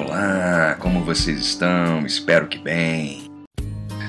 [0.00, 2.06] Olá, como vocês estão?
[2.06, 3.28] Espero que bem.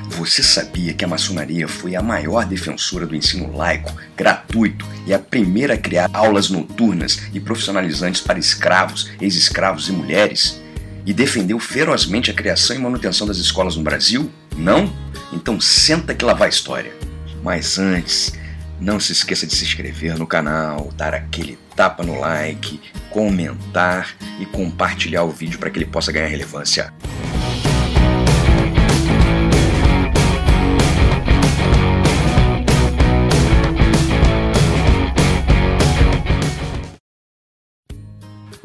[0.10, 5.18] Você sabia que a maçonaria foi a maior defensora do ensino laico, gratuito e a
[5.18, 10.62] primeira a criar aulas noturnas e profissionalizantes para escravos, ex-escravos e mulheres?
[11.08, 14.32] E defendeu ferozmente a criação e manutenção das escolas no Brasil?
[14.56, 14.94] Não?
[15.34, 16.94] Então senta que lá vai a história.
[17.42, 18.34] Mas antes,
[18.80, 24.46] não se esqueça de se inscrever no canal, dar aquele tapa no like, comentar e
[24.46, 26.94] compartilhar o vídeo para que ele possa ganhar relevância.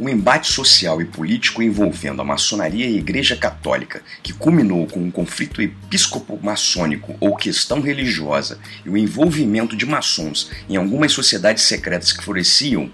[0.04, 5.00] O embate social e político envolvendo a maçonaria e a Igreja Católica, que culminou com
[5.00, 12.12] um conflito episcopo-maçônico ou questão religiosa e o envolvimento de maçons em algumas sociedades secretas
[12.12, 12.90] que floresciam,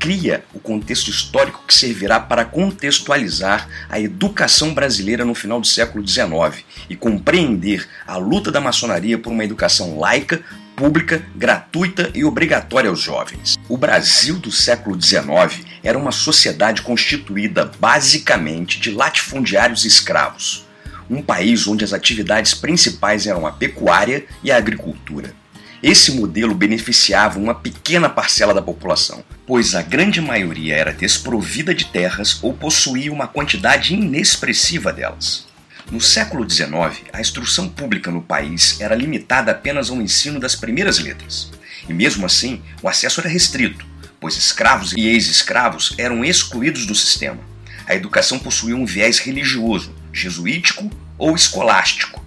[0.00, 6.04] cria o contexto histórico que servirá para contextualizar a educação brasileira no final do século
[6.04, 10.42] XIX e compreender a luta da maçonaria por uma educação laica,
[10.78, 13.58] pública, gratuita e obrigatória aos jovens.
[13.68, 20.64] O Brasil do século XIX era uma sociedade constituída basicamente de latifundiários escravos,
[21.10, 25.34] um país onde as atividades principais eram a pecuária e a agricultura.
[25.82, 31.86] Esse modelo beneficiava uma pequena parcela da população, pois a grande maioria era desprovida de
[31.86, 35.47] terras ou possuía uma quantidade inexpressiva delas.
[35.90, 40.98] No século XIX, a instrução pública no país era limitada apenas ao ensino das primeiras
[40.98, 41.50] letras,
[41.88, 43.86] e mesmo assim o acesso era restrito,
[44.20, 47.40] pois escravos e ex-escravos eram excluídos do sistema.
[47.86, 52.22] A educação possuía um viés religioso, jesuítico ou escolástico.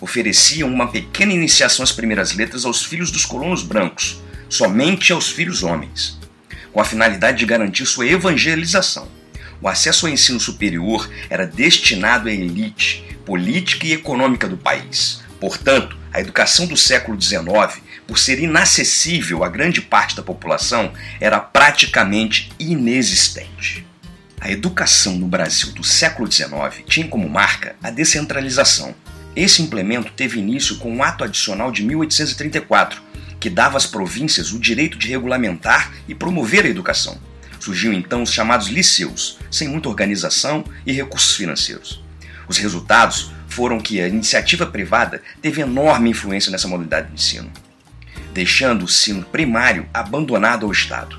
[0.00, 5.62] Ofereciam uma pequena iniciação às primeiras letras aos filhos dos colonos brancos, somente aos filhos
[5.62, 6.18] homens,
[6.72, 9.06] com a finalidade de garantir sua evangelização.
[9.60, 15.22] O acesso ao ensino superior era destinado à elite política e econômica do país.
[15.40, 21.40] Portanto, a educação do século XIX por ser inacessível a grande parte da população, era
[21.40, 23.86] praticamente inexistente.
[24.40, 28.94] A educação no Brasil do século XIX tinha como marca a descentralização.
[29.34, 33.02] Esse implemento teve início com um ato adicional de 1834,
[33.40, 37.18] que dava às províncias o direito de regulamentar e promover a educação.
[37.64, 42.02] Surgiu então os chamados liceus, sem muita organização e recursos financeiros.
[42.46, 47.50] Os resultados foram que a iniciativa privada teve enorme influência nessa modalidade de ensino
[48.34, 51.16] deixando o ensino primário abandonado ao Estado.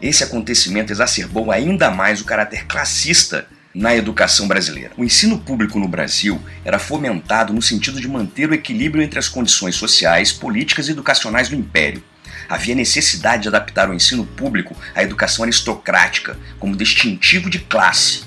[0.00, 4.92] Esse acontecimento exacerbou ainda mais o caráter classista na educação brasileira.
[4.96, 9.28] O ensino público no Brasil era fomentado no sentido de manter o equilíbrio entre as
[9.28, 12.02] condições sociais, políticas e educacionais do império.
[12.48, 18.24] Havia necessidade de adaptar o ensino público à educação aristocrática como distintivo de classe.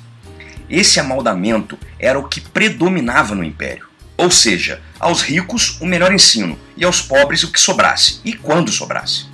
[0.70, 3.88] Esse amaldamento era o que predominava no império.
[4.18, 8.72] Ou seja, aos ricos o melhor ensino e aos pobres o que sobrasse, e quando
[8.72, 9.28] sobrasse.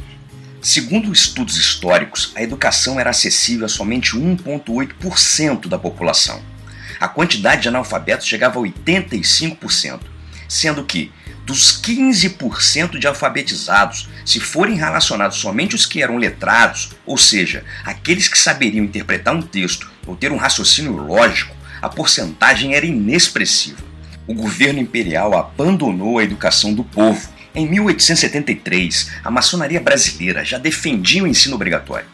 [0.61, 6.41] Segundo estudos históricos, a educação era acessível a somente 1,8% da população.
[6.99, 9.99] A quantidade de analfabetos chegava a 85%,
[10.47, 11.11] sendo que,
[11.45, 18.27] dos 15% de alfabetizados, se forem relacionados somente os que eram letrados, ou seja, aqueles
[18.27, 23.95] que saberiam interpretar um texto ou ter um raciocínio lógico, a porcentagem era inexpressiva
[24.27, 27.29] o governo imperial abandonou a educação do povo.
[27.53, 32.07] Em 1873, a maçonaria brasileira já defendia o ensino obrigatório.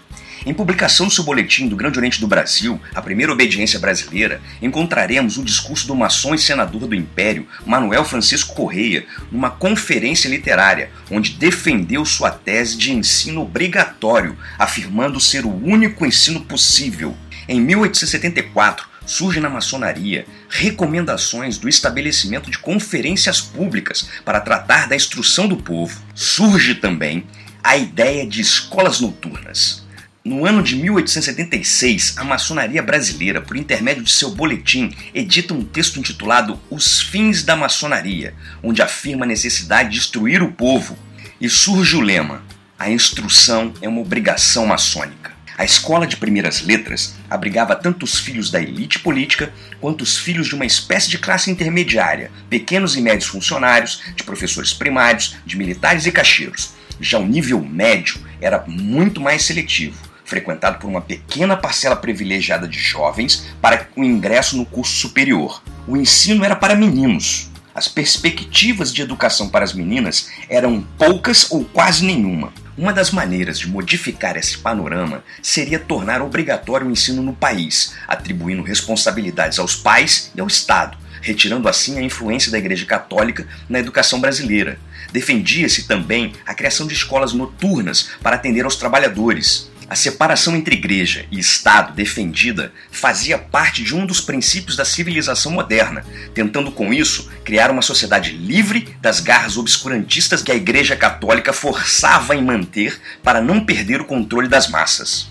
[0.43, 5.37] Em publicação do seu boletim do Grande Oriente do Brasil, a primeira obediência brasileira, encontraremos
[5.37, 11.33] o discurso do maçom e senador do Império, Manuel Francisco Correia, numa conferência literária, onde
[11.33, 17.15] defendeu sua tese de ensino obrigatório, afirmando ser o único ensino possível.
[17.47, 25.47] Em 1874, surge na maçonaria recomendações do estabelecimento de conferências públicas para tratar da instrução
[25.47, 26.01] do povo.
[26.15, 27.27] Surge também
[27.63, 29.80] a ideia de escolas noturnas.
[30.23, 35.97] No ano de 1876, a maçonaria brasileira, por intermédio de seu boletim, edita um texto
[35.97, 40.95] intitulado Os Fins da Maçonaria, onde afirma a necessidade de instruir o povo.
[41.39, 42.43] E surge o lema:
[42.77, 45.31] A instrução é uma obrigação maçônica.
[45.57, 50.47] A escola de primeiras letras abrigava tanto os filhos da elite política quanto os filhos
[50.47, 56.05] de uma espécie de classe intermediária, pequenos e médios funcionários, de professores primários, de militares
[56.05, 56.73] e caixeiros.
[56.99, 62.79] Já o nível médio era muito mais seletivo, frequentado por uma pequena parcela privilegiada de
[62.79, 65.61] jovens para o ingresso no curso superior.
[65.85, 67.51] O ensino era para meninos.
[67.75, 72.53] As perspectivas de educação para as meninas eram poucas ou quase nenhuma.
[72.77, 78.63] Uma das maneiras de modificar esse panorama seria tornar obrigatório o ensino no país, atribuindo
[78.63, 84.21] responsabilidades aos pais e ao Estado, retirando assim a influência da Igreja Católica na educação
[84.21, 84.79] brasileira.
[85.11, 89.70] Defendia-se também a criação de escolas noturnas para atender aos trabalhadores.
[89.91, 95.51] A separação entre igreja e Estado defendida fazia parte de um dos princípios da civilização
[95.51, 101.51] moderna, tentando com isso criar uma sociedade livre das garras obscurantistas que a Igreja Católica
[101.51, 105.29] forçava em manter para não perder o controle das massas.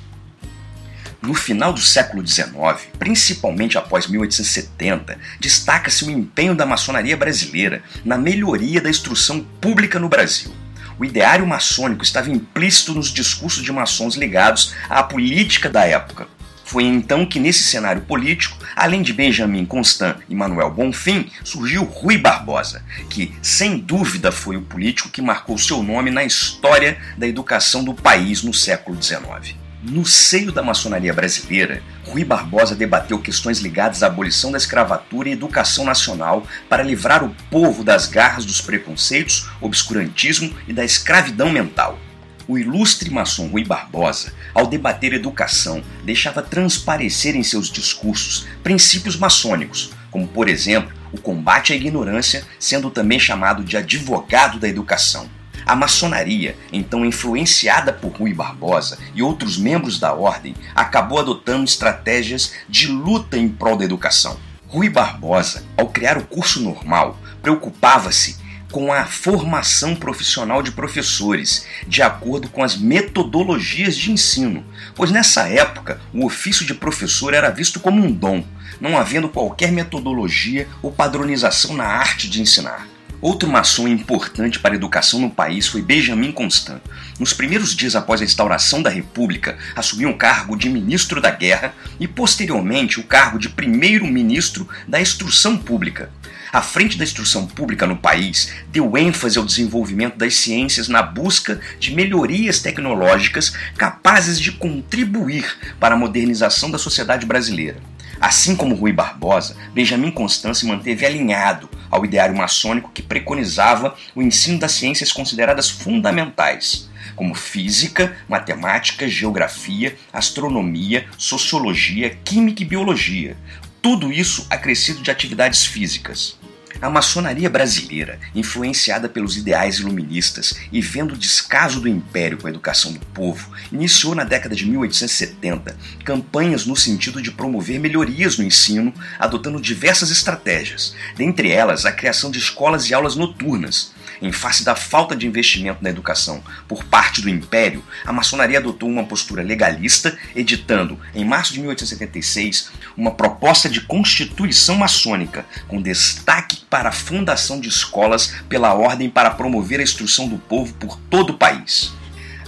[1.22, 2.52] No final do século XIX,
[2.98, 10.10] principalmente após 1870, destaca-se o empenho da maçonaria brasileira na melhoria da instrução pública no
[10.10, 10.54] Brasil.
[11.00, 16.28] O ideário maçônico estava implícito nos discursos de maçons ligados à política da época.
[16.62, 22.18] Foi então que, nesse cenário político, além de Benjamin Constant e Manuel Bonfim, surgiu Rui
[22.18, 27.82] Barbosa, que, sem dúvida, foi o político que marcou seu nome na história da educação
[27.82, 29.59] do país no século XIX.
[29.82, 35.32] No seio da maçonaria brasileira, Rui Barbosa debateu questões ligadas à abolição da escravatura e
[35.32, 41.98] educação nacional para livrar o povo das garras dos preconceitos, obscurantismo e da escravidão mental.
[42.46, 49.92] O ilustre maçom Rui Barbosa, ao debater educação, deixava transparecer em seus discursos princípios maçônicos,
[50.10, 55.39] como, por exemplo, o combate à ignorância, sendo também chamado de advogado da educação.
[55.66, 62.52] A maçonaria, então influenciada por Rui Barbosa e outros membros da ordem, acabou adotando estratégias
[62.68, 64.38] de luta em prol da educação.
[64.68, 68.38] Rui Barbosa, ao criar o curso normal, preocupava-se
[68.70, 74.64] com a formação profissional de professores, de acordo com as metodologias de ensino,
[74.94, 78.44] pois nessa época o ofício de professor era visto como um dom,
[78.80, 82.86] não havendo qualquer metodologia ou padronização na arte de ensinar.
[83.20, 86.80] Outro maçom importante para a educação no país foi Benjamin Constant.
[87.18, 91.74] Nos primeiros dias após a instauração da República, assumiu o cargo de ministro da Guerra
[91.98, 96.10] e, posteriormente, o cargo de primeiro-ministro da Instrução Pública.
[96.50, 101.60] À frente da instrução pública no país, deu ênfase ao desenvolvimento das ciências na busca
[101.78, 107.76] de melhorias tecnológicas capazes de contribuir para a modernização da sociedade brasileira.
[108.20, 114.20] Assim como Rui Barbosa, Benjamin Constant se manteve alinhado ao ideário maçônico que preconizava o
[114.20, 123.36] ensino das ciências consideradas fundamentais, como física, matemática, geografia, astronomia, sociologia, química e biologia.
[123.80, 126.38] Tudo isso acrescido de atividades físicas.
[126.80, 132.50] A maçonaria brasileira, influenciada pelos ideais iluministas e vendo o descaso do império com a
[132.50, 138.44] educação do povo, iniciou na década de 1870 campanhas no sentido de promover melhorias no
[138.44, 144.64] ensino, adotando diversas estratégias, dentre elas a criação de escolas e aulas noturnas, em face
[144.64, 149.42] da falta de investimento na educação por parte do Império, a maçonaria adotou uma postura
[149.42, 156.92] legalista, editando, em março de 1876, uma proposta de constituição maçônica, com destaque para a
[156.92, 161.92] fundação de escolas pela ordem para promover a instrução do povo por todo o país.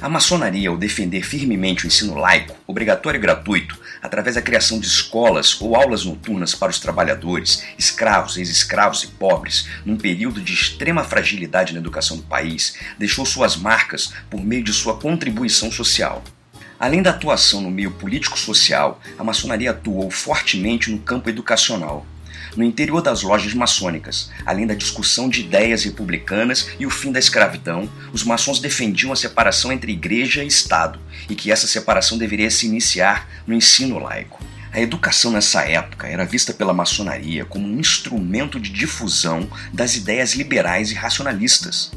[0.03, 4.87] A maçonaria, ao defender firmemente o ensino laico, obrigatório e gratuito, através da criação de
[4.87, 11.05] escolas ou aulas noturnas para os trabalhadores, escravos, ex-escravos e pobres, num período de extrema
[11.05, 16.23] fragilidade na educação do país, deixou suas marcas por meio de sua contribuição social.
[16.81, 22.05] Além da atuação no meio político-social, a maçonaria atuou fortemente no campo educacional,
[22.57, 27.19] no interior das lojas maçônicas, além da discussão de ideias republicanas e o fim da
[27.19, 32.51] escravidão, os maçons defendiam a separação entre igreja e Estado e que essa separação deveria
[32.51, 34.43] se iniciar no ensino laico.
[34.73, 40.35] A educação nessa época era vista pela maçonaria como um instrumento de difusão das ideias
[40.35, 41.93] liberais e racionalistas.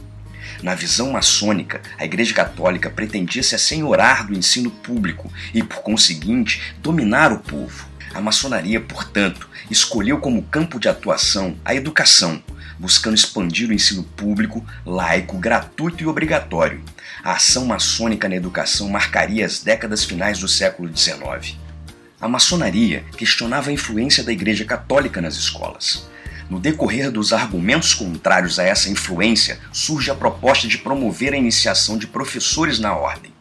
[0.61, 6.73] Na visão maçônica, a Igreja Católica pretendia se assenhorar do ensino público e, por conseguinte,
[6.81, 7.87] dominar o povo.
[8.15, 12.41] A maçonaria, portanto, escolheu como campo de atuação a educação,
[12.79, 16.81] buscando expandir o ensino público, laico, gratuito e obrigatório.
[17.21, 21.57] A ação maçônica na educação marcaria as décadas finais do século XIX.
[22.21, 26.07] A maçonaria questionava a influência da Igreja Católica nas escolas.
[26.49, 31.97] No decorrer dos argumentos contrários a essa influência, surge a proposta de promover a iniciação
[31.97, 33.33] de professores na ordem.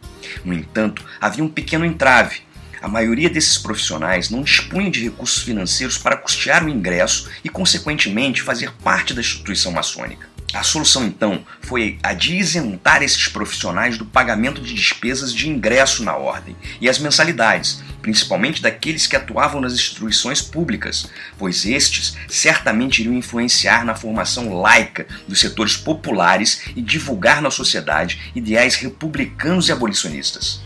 [0.45, 2.43] No entanto, havia um pequeno entrave
[2.85, 8.43] a maioria desses profissionais não dispunha de recursos financeiros para custear o ingresso e, consequentemente,
[8.43, 10.29] fazer parte da instituição maçônica.
[10.53, 16.05] A solução então foi a de isentar esses profissionais do pagamento de despesas de ingresso
[16.05, 21.07] na ordem e as mensalidades, principalmente daqueles que atuavam nas instituições públicas,
[21.39, 28.31] pois estes certamente iriam influenciar na formação laica dos setores populares e divulgar na sociedade
[28.35, 30.64] ideais republicanos e abolicionistas.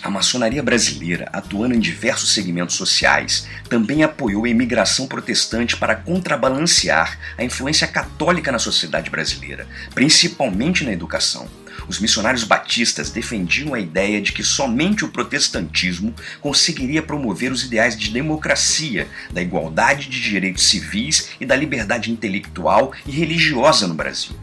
[0.00, 7.18] A maçonaria brasileira, atuando em diversos segmentos sociais, também apoiou a imigração protestante para contrabalancear
[7.36, 11.48] a influência católica na sociedade brasileira, principalmente na educação.
[11.88, 17.96] Os missionários batistas defendiam a ideia de que somente o protestantismo conseguiria promover os ideais
[17.96, 24.36] de democracia, da igualdade de direitos civis e da liberdade intelectual e religiosa no Brasil.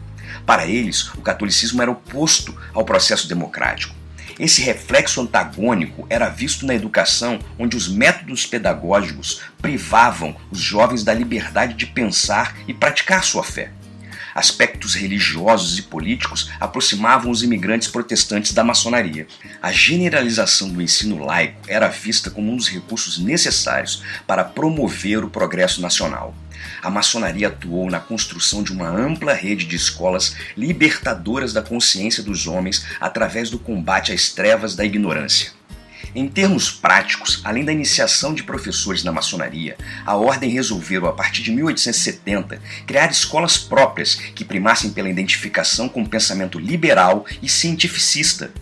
[0.44, 3.95] Para eles, o catolicismo era oposto ao processo democrático
[4.38, 11.14] esse reflexo antagônico era visto na educação, onde os métodos pedagógicos privavam os jovens da
[11.14, 13.72] liberdade de pensar e praticar sua fé.
[14.34, 19.26] Aspectos religiosos e políticos aproximavam os imigrantes protestantes da maçonaria.
[19.62, 25.30] A generalização do ensino laico era vista como um dos recursos necessários para promover o
[25.30, 26.34] progresso nacional.
[26.86, 32.46] A maçonaria atuou na construção de uma ampla rede de escolas libertadoras da consciência dos
[32.46, 35.50] homens através do combate às trevas da ignorância.
[36.14, 39.76] Em termos práticos, além da iniciação de professores na maçonaria,
[40.06, 46.02] a ordem resolveu, a partir de 1870, criar escolas próprias que primassem pela identificação com
[46.02, 48.52] o pensamento liberal e cientificista,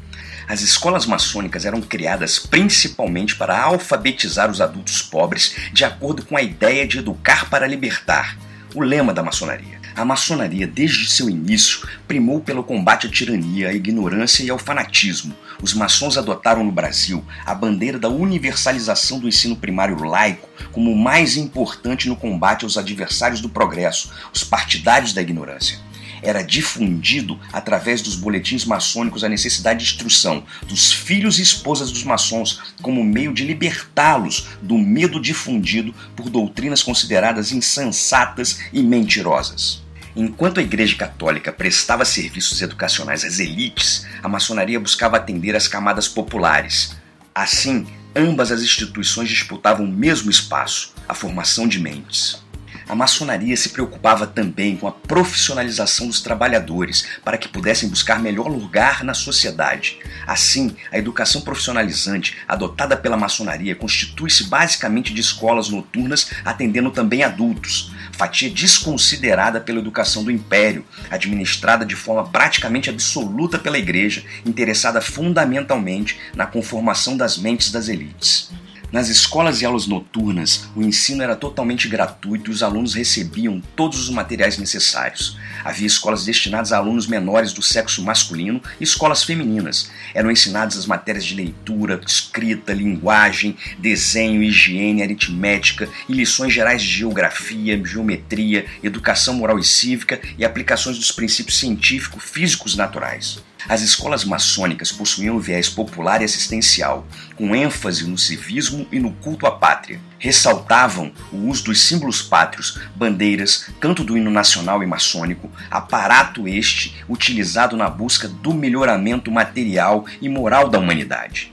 [0.49, 6.43] as escolas maçônicas eram criadas principalmente para alfabetizar os adultos pobres de acordo com a
[6.43, 8.37] ideia de educar para libertar,
[8.75, 9.83] o lema da maçonaria.
[9.97, 15.33] A maçonaria, desde seu início, primou pelo combate à tirania, à ignorância e ao fanatismo.
[15.63, 20.99] Os maçons adotaram no Brasil a bandeira da universalização do ensino primário laico como o
[20.99, 25.79] mais importante no combate aos adversários do progresso, os partidários da ignorância
[26.25, 32.03] era difundido através dos boletins maçônicos a necessidade de instrução dos filhos e esposas dos
[32.03, 39.83] maçons como meio de libertá-los do medo difundido por doutrinas consideradas insensatas e mentirosas.
[40.17, 46.07] Enquanto a Igreja Católica prestava serviços educacionais às elites, a maçonaria buscava atender as camadas
[46.07, 46.97] populares.
[47.35, 52.44] Assim, ambas as instituições disputavam o mesmo espaço, a formação de mentes.
[52.89, 58.49] A maçonaria se preocupava também com a profissionalização dos trabalhadores para que pudessem buscar melhor
[58.49, 59.99] lugar na sociedade.
[60.27, 67.91] Assim, a educação profissionalizante adotada pela maçonaria constitui-se basicamente de escolas noturnas atendendo também adultos,
[68.13, 76.19] fatia desconsiderada pela educação do império, administrada de forma praticamente absoluta pela igreja, interessada fundamentalmente
[76.35, 78.51] na conformação das mentes das elites.
[78.95, 83.99] Nas escolas e aulas noturnas, o ensino era totalmente gratuito e os alunos recebiam todos
[83.99, 85.37] os materiais necessários.
[85.65, 89.91] Havia escolas destinadas a alunos menores do sexo masculino e escolas femininas.
[90.15, 96.89] Eram ensinadas as matérias de leitura, escrita, linguagem, desenho, higiene, aritmética e lições gerais de
[96.89, 103.43] geografia, geometria, educação moral e cívica e aplicações dos princípios científico-físicos naturais.
[103.69, 109.13] As escolas maçônicas possuíam um viés popular e assistencial, com ênfase no civismo e no
[109.13, 110.01] culto à pátria.
[110.19, 116.95] Ressaltavam o uso dos símbolos pátrios, bandeiras, canto do hino nacional e maçônico, aparato este
[117.09, 121.53] utilizado na busca do melhoramento material e moral da humanidade.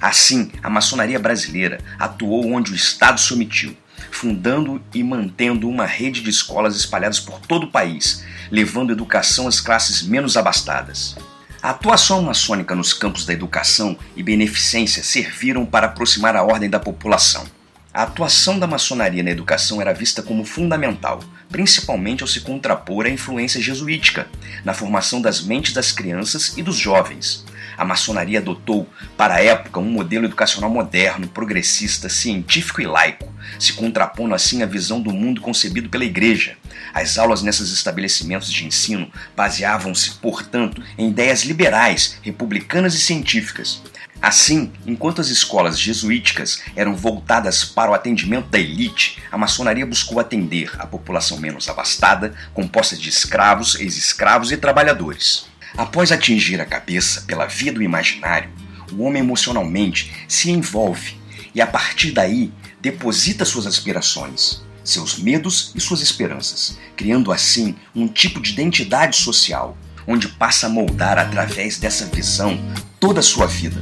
[0.00, 3.76] Assim, a maçonaria brasileira atuou onde o Estado se omitiu,
[4.10, 9.60] fundando e mantendo uma rede de escolas espalhadas por todo o país, levando educação às
[9.60, 11.16] classes menos abastadas.
[11.62, 16.80] A atuação maçônica nos campos da educação e beneficência serviram para aproximar a ordem da
[16.80, 17.44] população.
[17.92, 23.10] A atuação da maçonaria na educação era vista como fundamental, principalmente ao se contrapor à
[23.10, 24.28] influência jesuítica
[24.64, 27.44] na formação das mentes das crianças e dos jovens.
[27.80, 33.72] A maçonaria adotou, para a época, um modelo educacional moderno, progressista, científico e laico, se
[33.72, 36.58] contrapondo assim à visão do mundo concebido pela Igreja.
[36.92, 43.80] As aulas nesses estabelecimentos de ensino baseavam-se, portanto, em ideias liberais, republicanas e científicas.
[44.20, 50.20] Assim, enquanto as escolas jesuíticas eram voltadas para o atendimento da elite, a maçonaria buscou
[50.20, 55.48] atender a população menos abastada, composta de escravos, ex-escravos e trabalhadores.
[55.76, 58.50] Após atingir a cabeça pela via do imaginário,
[58.92, 61.16] o homem emocionalmente se envolve
[61.54, 68.08] e a partir daí deposita suas aspirações, seus medos e suas esperanças, criando assim um
[68.08, 72.58] tipo de identidade social, onde passa a moldar através dessa visão
[72.98, 73.80] toda a sua vida.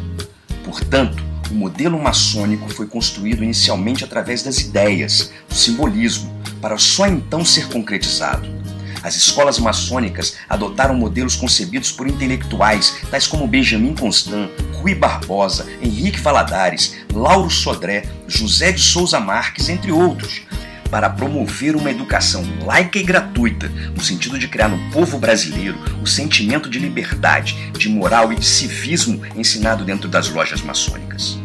[0.65, 7.45] Portanto, o modelo maçônico foi construído inicialmente através das ideias, do simbolismo, para só então
[7.45, 8.58] ser concretizado.
[9.03, 16.21] As escolas maçônicas adotaram modelos concebidos por intelectuais tais como Benjamin Constant, Rui Barbosa, Henrique
[16.21, 20.43] Valadares, Lauro Sodré, José de Souza Marques, entre outros,
[20.91, 26.07] para promover uma educação laica e gratuita, no sentido de criar no povo brasileiro o
[26.07, 31.39] sentimento de liberdade, de moral e de civismo ensinado dentro das lojas maçônicas.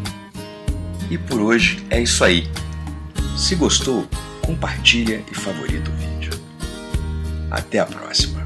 [1.09, 2.49] E por hoje é isso aí.
[3.37, 4.07] Se gostou,
[4.41, 6.12] compartilha e favorita o vídeo.
[7.53, 8.42] Até a próxima.